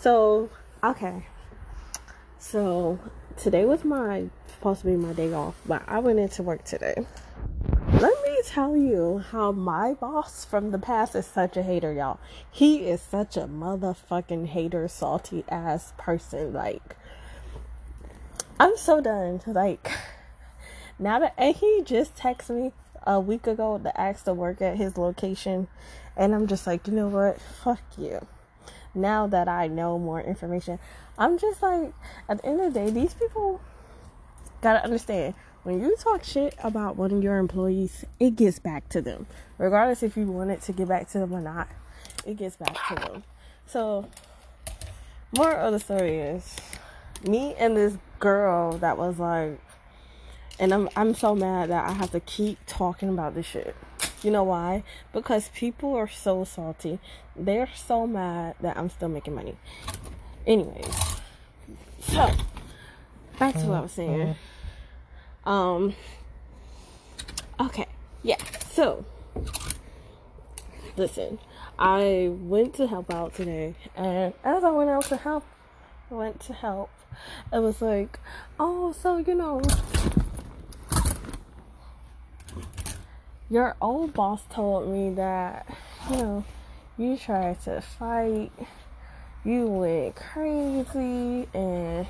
[0.00, 0.48] So,
[0.84, 1.26] okay.
[2.38, 3.00] So,
[3.36, 7.04] today was my supposed to be my day off, but I went into work today.
[7.94, 12.20] Let me tell you how my boss from the past is such a hater, y'all.
[12.48, 16.52] He is such a motherfucking hater, salty ass person.
[16.52, 16.96] Like,
[18.60, 19.40] I'm so done.
[19.48, 19.90] Like,
[21.00, 22.72] now that, and he just texted me
[23.04, 25.66] a week ago to ask to work at his location,
[26.16, 27.40] and I'm just like, you know what?
[27.40, 28.28] Fuck you
[28.98, 30.78] now that I know more information,
[31.16, 31.92] I'm just like,
[32.28, 33.60] at the end of the day, these people
[34.60, 39.02] gotta understand when you talk shit about one of your employees, it gets back to
[39.02, 39.26] them.
[39.58, 41.68] Regardless if you want it to get back to them or not,
[42.24, 43.24] it gets back to them.
[43.66, 44.08] So,
[45.36, 46.56] more of the story is
[47.22, 49.60] me and this girl that was like,
[50.58, 53.76] and I'm I'm so mad that I have to keep talking about this shit.
[54.22, 54.82] You know why?
[55.12, 56.98] Because people are so salty.
[57.36, 59.56] They're so mad that I'm still making money.
[60.46, 60.94] Anyways,
[62.00, 62.30] so
[63.38, 64.34] back to what I was saying.
[65.44, 65.94] Um.
[67.60, 67.86] Okay.
[68.22, 68.38] Yeah.
[68.70, 69.04] So,
[70.96, 71.38] listen.
[71.78, 75.44] I went to help out today, and as I went out to help,
[76.10, 76.90] went to help.
[77.52, 78.18] It was like,
[78.58, 79.62] oh, so you know,
[83.50, 85.66] your old boss told me that,
[86.10, 86.44] you know,
[86.96, 88.50] you tried to fight,
[89.44, 92.06] you went crazy, and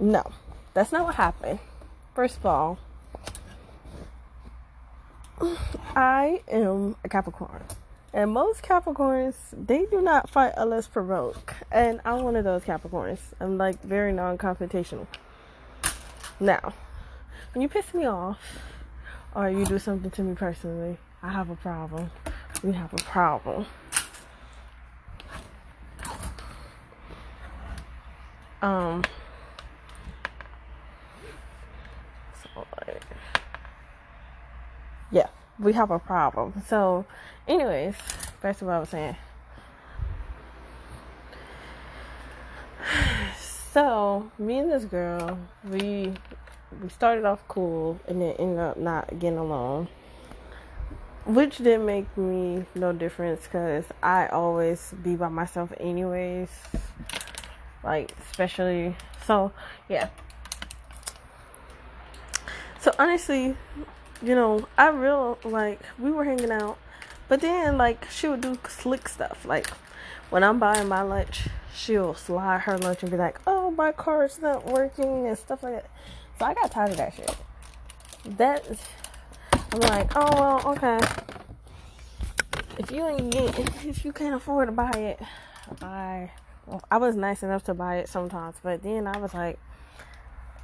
[0.00, 0.24] no,
[0.74, 1.60] that's not what happened.
[2.14, 2.78] First of all,
[5.94, 7.62] I am a Capricorn.
[8.14, 11.54] And most Capricorns, they do not fight unless provoked.
[11.70, 13.20] And I'm one of those Capricorns.
[13.40, 15.06] I'm like very non confrontational.
[16.38, 16.74] Now,
[17.54, 18.38] when you piss me off,
[19.34, 22.10] or you do something to me personally, I have a problem.
[22.62, 23.66] We have a problem.
[28.60, 29.02] Um,
[35.10, 35.26] yeah,
[35.58, 36.62] we have a problem.
[36.68, 37.04] So,
[37.48, 37.96] anyways,
[38.40, 39.16] back to what I was saying.
[43.72, 46.12] So, me and this girl, we
[46.82, 49.88] we started off cool and then ended up not getting along
[51.24, 56.48] which didn't make me no difference because i always be by myself anyways
[57.84, 58.96] like especially
[59.26, 59.52] so
[59.88, 60.08] yeah.
[62.80, 63.56] So honestly
[64.22, 66.78] you know i real like we were hanging out
[67.28, 69.68] but then like she would do slick stuff like
[70.30, 74.40] when i'm buying my lunch she'll slide her lunch and be like oh my card's
[74.40, 75.90] not working and stuff like that
[76.42, 77.36] so I got tired of that shit.
[78.36, 78.66] That
[79.72, 80.98] I'm like, oh well, okay.
[82.78, 85.20] If you ain't get, if you can't afford to buy it,
[85.78, 86.32] buy.
[86.66, 89.60] Well, I was nice enough to buy it sometimes, but then I was like,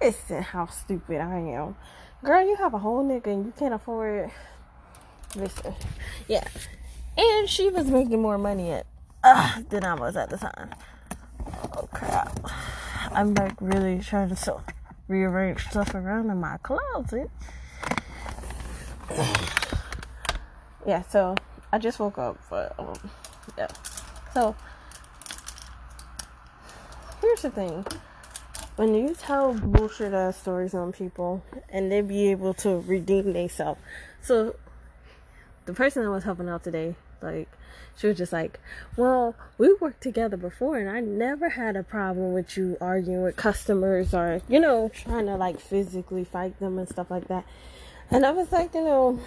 [0.00, 1.74] listen, how stupid I am,
[2.22, 2.46] girl.
[2.46, 4.30] You have a whole nigga and you can't afford it.
[5.34, 5.74] Listen,
[6.28, 6.46] yeah.
[7.18, 8.86] And she was making more money at
[9.24, 10.70] uh, than I was at the time.
[11.76, 12.38] Oh crap!
[13.10, 14.62] I'm like really trying to sell
[15.08, 17.30] rearrange stuff around in my closet.
[20.86, 21.34] yeah, so
[21.72, 22.94] I just woke up, but um,
[23.58, 23.68] yeah.
[24.32, 24.54] So
[27.20, 27.84] here's the thing:
[28.76, 33.80] when you tell bullshit ass stories on people, and they be able to redeem themselves.
[34.22, 34.56] So
[35.66, 37.48] the person I was helping out today, like
[37.96, 38.58] she was just like,
[38.96, 43.36] Well, we worked together before and I never had a problem with you arguing with
[43.36, 47.44] customers or, you know, trying to like physically fight them and stuff like that.
[48.10, 49.20] And I was like, you know,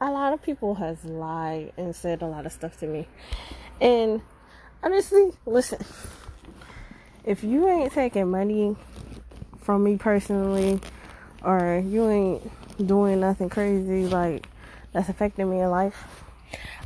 [0.00, 3.06] a lot of people has lied and said a lot of stuff to me.
[3.80, 4.20] And
[4.82, 5.84] honestly, listen,
[7.24, 8.76] if you ain't taking money
[9.58, 10.80] from me personally
[11.44, 14.48] or you ain't doing nothing crazy like
[14.92, 16.21] that's affecting me in life,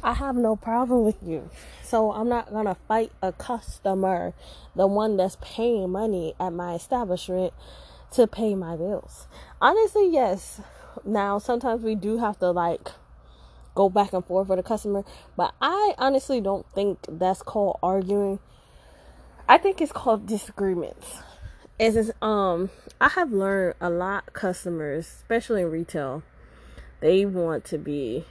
[0.03, 1.51] I have no problem with you.
[1.83, 4.35] So I'm not gonna fight a customer,
[4.75, 7.53] the one that's paying money at my establishment
[8.13, 9.27] to pay my bills.
[9.61, 10.61] Honestly, yes.
[11.05, 12.91] Now sometimes we do have to like
[13.75, 15.05] go back and forth with a customer,
[15.37, 18.39] but I honestly don't think that's called arguing.
[19.49, 21.19] I think it's called disagreements.
[21.79, 22.71] Is um
[23.01, 26.23] I have learned a lot customers, especially in retail,
[27.01, 28.25] they want to be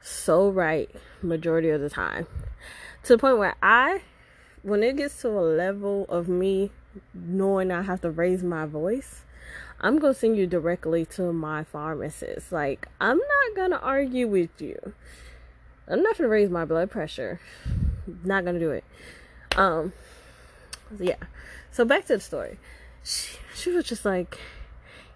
[0.00, 0.90] so right
[1.22, 2.26] majority of the time
[3.02, 4.02] to the point where I,
[4.62, 6.70] when it gets to a level of me
[7.14, 9.22] knowing I have to raise my voice,
[9.80, 12.52] I'm gonna send you directly to my pharmacist.
[12.52, 14.92] Like, I'm not gonna argue with you.
[15.88, 17.40] I'm not gonna raise my blood pressure.
[18.24, 18.84] Not gonna do it.
[19.56, 19.92] Um,
[20.98, 21.16] yeah.
[21.72, 22.58] So back to the story.
[23.02, 24.38] She, she was just like,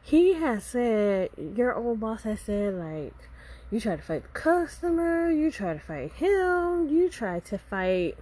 [0.03, 3.15] he has said, your old boss has said, like,
[3.75, 8.17] you try to fight the customer, you try to fight him, you try to fight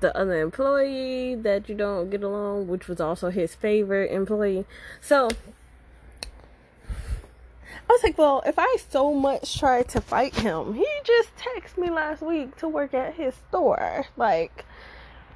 [0.00, 4.66] the other employee that you don't get along, which was also his favorite employee.
[5.00, 5.28] So
[6.90, 11.78] I was like, well, if I so much tried to fight him, he just texted
[11.78, 14.06] me last week to work at his store.
[14.16, 14.64] Like,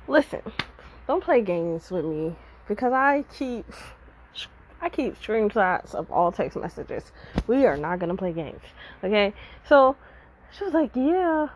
[0.08, 0.42] listen,
[1.06, 2.34] don't play games with me
[2.66, 3.66] because I keep
[4.80, 7.12] I keep screenshots of all text messages.
[7.46, 8.62] We are not gonna play games.
[9.04, 9.34] Okay?
[9.68, 9.96] So
[10.56, 11.48] she was like, Yeah,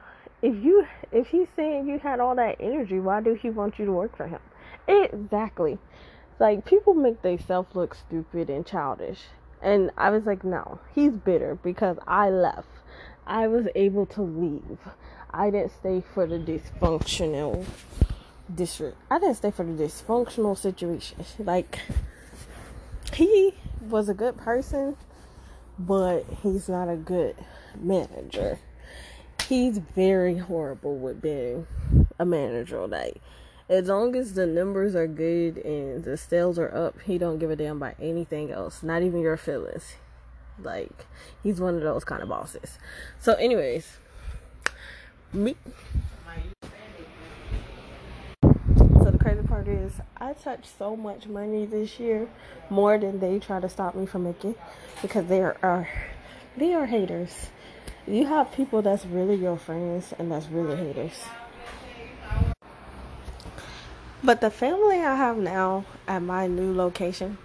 [0.43, 3.87] if you if he's saying you had all that energy, why do he want you
[3.87, 4.41] to work for him?
[4.87, 5.79] Exactly.
[6.39, 9.21] Like people make themselves look stupid and childish.
[9.63, 12.69] And I was like, no, he's bitter because I left.
[13.27, 14.79] I was able to leave.
[15.31, 17.65] I didn't stay for the dysfunctional
[18.55, 18.99] district.
[19.11, 21.25] I didn't stay for the dysfunctional situation.
[21.39, 21.79] Like
[23.15, 24.97] he was a good person,
[25.79, 27.37] but he's not a good
[27.77, 28.59] manager.
[29.49, 31.67] He's very horrible with being
[32.19, 32.87] a manager.
[32.87, 33.21] Like
[33.69, 37.51] as long as the numbers are good and the sales are up, he don't give
[37.51, 39.95] a damn about anything else, not even your feelings.
[40.63, 41.07] Like
[41.43, 42.79] he's one of those kind of bosses.
[43.21, 43.99] So, anyways,
[45.33, 45.57] me.
[48.43, 52.29] So the crazy part is, I touched so much money this year,
[52.71, 54.57] more than they try to stop me from making,
[55.01, 55.89] because they are,
[56.57, 57.51] they are haters.
[58.05, 61.13] You have people that's really your friends and that's really haters.
[64.25, 67.39] But the family I have now at my new location,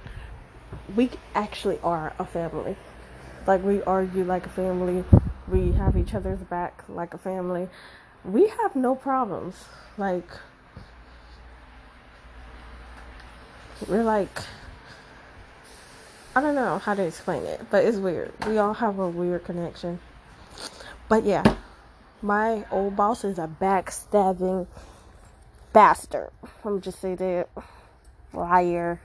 [0.96, 2.76] we actually are a family.
[3.46, 5.04] Like we argue like a family.
[5.48, 7.70] We have each other's back like a family.
[8.26, 9.54] We have no problems.
[9.96, 10.28] Like
[13.88, 14.42] we're like
[16.36, 18.32] I don't know how to explain it, but it's weird.
[18.46, 20.00] We all have a weird connection.
[21.08, 21.44] But yeah,
[22.22, 24.68] my old boss is a backstabbing
[25.74, 26.30] bastard.
[26.64, 27.50] I'm just say that
[28.32, 29.02] liar,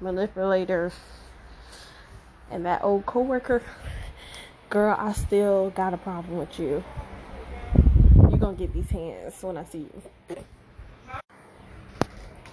[0.00, 0.90] manipulator,
[2.50, 3.62] and that old coworker.
[4.70, 6.82] Girl, I still got a problem with you.
[8.16, 10.02] You're gonna get these hands when I see you.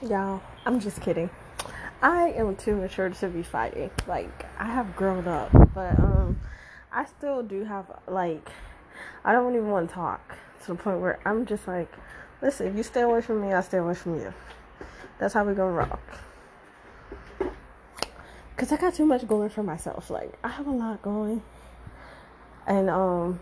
[0.08, 1.30] Y'all, I'm just kidding.
[2.02, 3.90] I am too mature to be fighting.
[4.08, 6.40] Like I have grown up, but um,
[6.92, 8.50] I still do have like
[9.24, 11.90] I don't even want to talk to the point where I'm just like
[12.44, 14.34] Listen, if you stay away from me, I stay away from you.
[15.18, 16.02] That's how we gonna rock.
[18.58, 20.10] Cause I got too much going for myself.
[20.10, 21.42] Like I have a lot going,
[22.68, 23.40] and um,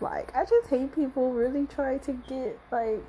[0.00, 3.06] like I just hate people really try to get like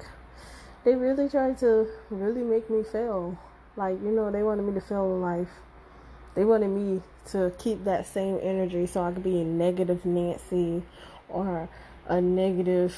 [0.88, 3.38] they really tried to really make me fail.
[3.75, 5.50] Like you know, they wanted me to fail in life.
[6.34, 7.01] They wanted me
[7.31, 10.84] to keep that same energy so I could be a negative Nancy
[11.28, 11.68] or
[12.07, 12.95] a negative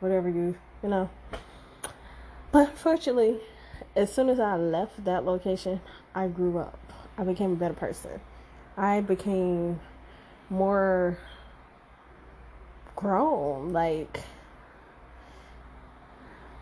[0.00, 1.08] whatever you you know.
[2.50, 3.38] But unfortunately,
[3.94, 5.80] as soon as I left that location,
[6.12, 6.92] I grew up.
[7.16, 8.20] I became a better person.
[8.76, 9.78] I became
[10.50, 11.18] more
[12.96, 13.72] grown.
[13.72, 14.22] Like,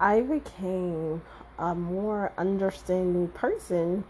[0.05, 1.23] I became
[1.59, 4.05] a more understanding person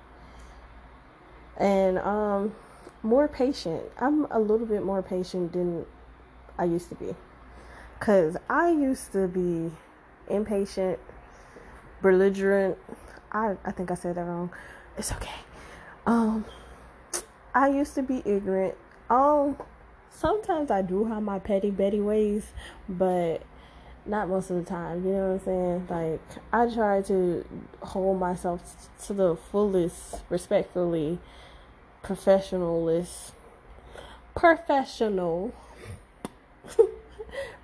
[1.57, 2.57] and um
[3.05, 3.85] more patient.
[4.01, 5.87] I'm a little bit more patient than
[6.59, 7.15] I used to be.
[8.01, 9.71] Cuz I used to be
[10.29, 10.99] impatient,
[12.03, 12.77] belligerent.
[13.31, 14.51] I, I think I said that wrong.
[14.97, 15.39] It's okay.
[16.07, 16.45] Um,
[17.55, 18.75] I used to be ignorant.
[19.09, 19.57] Um,
[20.11, 22.53] sometimes I do have my petty Betty ways,
[22.89, 23.43] but
[24.07, 25.05] not most of the time.
[25.05, 25.87] You know what I'm saying?
[25.89, 26.21] Like
[26.53, 27.45] I try to
[27.83, 31.19] hold myself to the fullest, respectfully,
[32.03, 33.33] professionalist,
[34.35, 35.55] professional.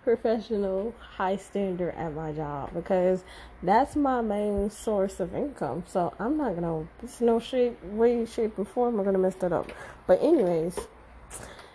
[0.04, 3.22] professional, high standard at my job because
[3.62, 5.84] that's my main source of income.
[5.86, 9.52] So I'm not gonna, it's no shape, way, shape, or form I'm gonna mess that
[9.52, 9.70] up.
[10.06, 10.78] But, anyways,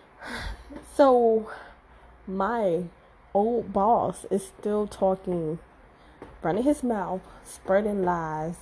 [0.96, 1.50] so
[2.28, 2.84] my
[3.36, 5.60] old boss is still talking,
[6.42, 8.56] running his mouth, spreading lies,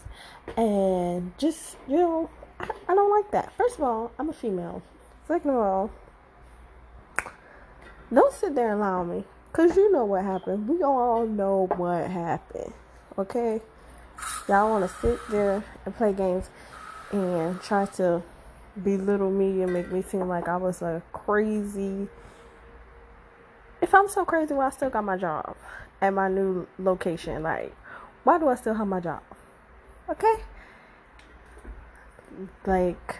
[0.57, 3.53] and just, you know, I, I don't like that.
[3.55, 4.81] First of all, I'm a female.
[5.27, 5.91] Second of all,
[8.11, 9.23] don't sit there and lie on me.
[9.53, 10.67] Cause you know what happened.
[10.67, 12.73] We all know what happened.
[13.17, 13.61] Okay?
[14.49, 16.49] Y'all wanna sit there and play games
[17.11, 18.23] and try to
[18.81, 22.07] belittle me and make me seem like I was a crazy
[23.83, 25.55] if I'm so crazy, well I still got my job.
[26.01, 27.43] at my new location.
[27.43, 27.75] Like,
[28.23, 29.21] why do I still have my job?
[30.09, 30.35] Okay.
[32.65, 33.19] Like,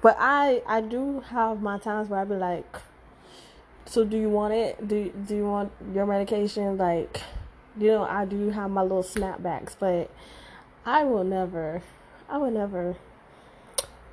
[0.00, 2.76] but I I do have my times where I be like,
[3.86, 4.86] so do you want it?
[4.86, 6.76] Do do you want your medication?
[6.76, 7.20] Like,
[7.78, 10.10] you know, I do have my little snapbacks, but
[10.86, 11.82] I will never,
[12.28, 12.96] I will never.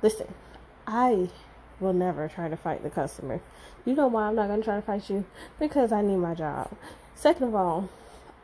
[0.02, 0.34] Listen,
[0.86, 1.28] I
[1.80, 3.40] will never try to fight the customer.
[3.84, 5.24] You know why I'm not gonna try to fight you?
[5.58, 6.70] Because I need my job.
[7.14, 7.88] Second of all,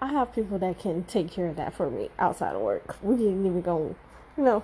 [0.00, 2.96] I have people that can take care of that for me outside of work.
[3.02, 3.94] We didn't even go,
[4.36, 4.62] you know,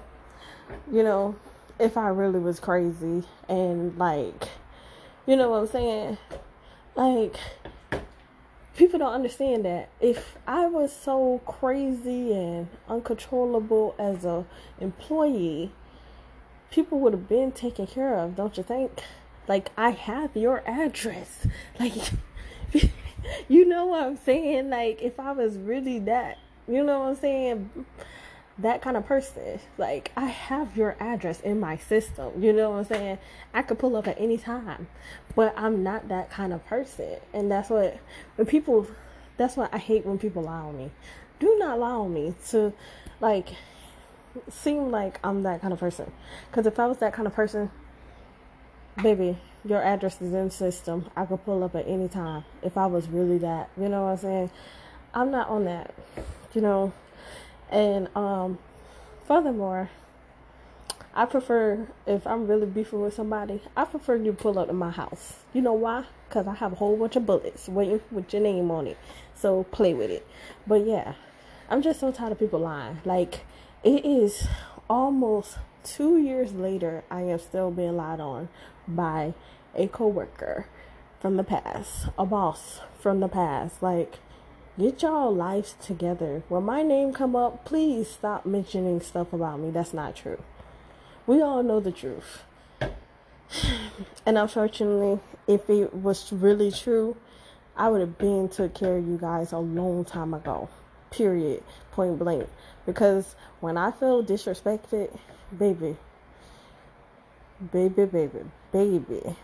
[0.91, 1.37] you know,
[1.79, 4.49] if I really was crazy and like,
[5.27, 6.19] you know what I'm saying?
[6.95, 7.37] Like,
[8.77, 14.45] people don't understand that if I was so crazy and uncontrollable as a
[14.81, 15.73] employee,
[16.73, 19.01] people would have been taken care of, don't you think?
[19.47, 21.47] Like, I have your address.
[21.79, 21.95] Like,
[23.49, 24.71] you know what I'm saying?
[24.71, 27.71] Like, if I was really that, you know what I'm saying?
[28.59, 29.59] That kind of person.
[29.79, 32.43] Like, I have your address in my system.
[32.43, 33.19] You know what I'm saying?
[33.53, 34.89] I could pull up at any time.
[35.35, 37.17] But I'm not that kind of person.
[37.33, 37.99] And that's what,
[38.37, 38.87] when people,
[39.37, 40.91] that's what I hate when people lie on me.
[41.41, 42.73] Do not lie on me to,
[43.21, 43.49] like,
[44.51, 46.13] seem like I'm that kind of person.
[46.51, 47.71] Because if I was that kind of person,
[49.03, 51.11] baby, your address is in system.
[51.17, 53.71] I could pull up at any time if I was really that.
[53.77, 54.51] You know what I'm saying?
[55.15, 55.95] I'm not on that.
[56.55, 56.93] You know,
[57.71, 58.59] and um,
[59.27, 59.89] furthermore,
[61.15, 64.91] I prefer if I'm really beefing with somebody, I prefer you pull up to my
[64.91, 65.41] house.
[65.53, 66.05] You know why?
[66.29, 68.99] Because I have a whole bunch of bullets waiting with your name on it.
[69.35, 70.27] So play with it.
[70.67, 71.15] But yeah,
[71.69, 73.01] I'm just so tired of people lying.
[73.05, 73.41] Like
[73.85, 74.47] it is
[74.89, 77.05] almost two years later.
[77.11, 78.49] I am still being lied on
[78.87, 79.35] by
[79.75, 80.67] a coworker
[81.21, 83.83] from the past, a boss from the past.
[83.83, 84.19] Like,
[84.79, 86.43] get y'all lives together.
[86.49, 89.71] When my name come up, please stop mentioning stuff about me.
[89.71, 90.43] That's not true.
[91.27, 92.43] We all know the truth.
[94.25, 97.17] And unfortunately, if it was really true,
[97.77, 100.69] I would have been took care of you guys a long time ago.
[101.13, 101.63] Period.
[101.93, 102.49] Point blank.
[102.87, 105.17] Because when I feel disrespected,
[105.57, 105.97] baby,
[107.71, 108.41] baby, baby,
[108.73, 109.37] baby,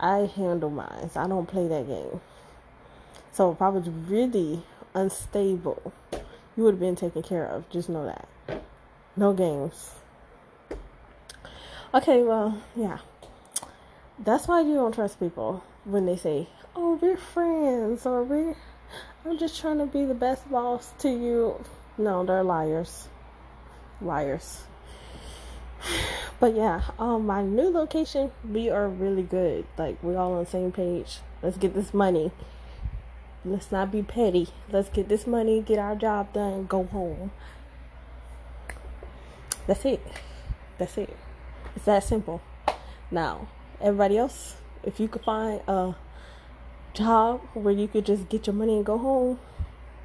[0.00, 1.10] I handle mine.
[1.14, 2.20] I don't play that game.
[3.32, 4.62] So if I was really
[4.94, 5.92] unstable,
[6.56, 7.68] you would have been taken care of.
[7.68, 8.28] Just know that.
[9.16, 9.94] No games.
[11.92, 12.98] Okay, well, yeah.
[14.18, 18.54] That's why you don't trust people when they say, "Oh, we're friends," or "We,
[19.24, 21.64] I'm just trying to be the best boss to you."
[21.96, 23.08] No, they're liars.
[24.00, 24.62] Liars.
[26.40, 29.66] But yeah, um, my new location, we are really good.
[29.76, 31.18] Like we're all on the same page.
[31.42, 32.30] Let's get this money.
[33.44, 34.48] Let's not be petty.
[34.70, 37.30] Let's get this money, get our job done, go home.
[39.66, 40.00] That's it.
[40.78, 41.16] That's it.
[41.76, 42.40] It's that simple.
[43.10, 43.48] Now,
[43.80, 45.94] everybody else, if you could find a
[46.98, 49.38] job where you could just get your money and go home,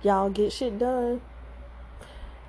[0.03, 1.21] y'all get shit done,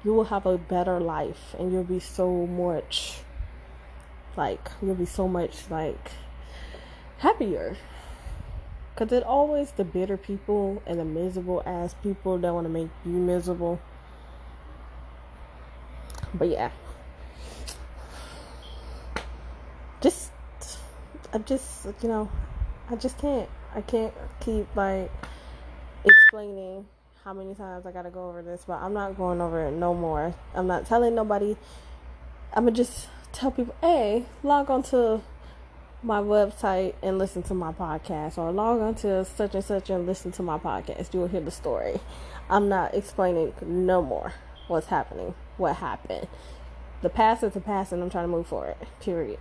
[0.05, 3.21] you will have a better life and you'll be so much
[4.37, 6.11] like you'll be so much like
[7.19, 7.77] happier.
[8.95, 12.91] Because it always the bitter people and the miserable ass people that want to make
[13.05, 13.81] you miserable.
[16.35, 16.71] But yeah.
[20.01, 20.31] Just
[21.33, 22.29] I'm just you know
[22.91, 25.11] i just can't i can't keep like
[26.05, 26.87] explaining
[27.25, 29.95] how many times i gotta go over this but i'm not going over it no
[29.95, 31.57] more i'm not telling nobody
[32.53, 35.21] i'm gonna just tell people, hey, log on to
[36.03, 40.07] my website and listen to my podcast, or log on to such and such and
[40.07, 41.13] listen to my podcast.
[41.13, 42.01] You'll hear the story.
[42.49, 44.33] I'm not explaining no more
[44.69, 46.29] what's happening, what happened.
[47.03, 48.77] The past is the past, and I'm trying to move forward.
[49.01, 49.41] Period.